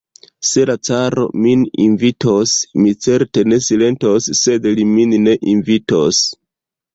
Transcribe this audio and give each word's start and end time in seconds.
Se 0.51 0.61
la 0.67 0.75
caro 0.87 1.25
min 1.43 1.65
invitos, 1.83 2.53
mi 2.85 2.93
certe 3.09 3.45
ne 3.53 3.59
silentos, 3.67 4.31
sed 4.41 4.67
li 4.81 4.87
min 4.95 5.15
ne 5.29 5.37
invitos. 5.55 6.25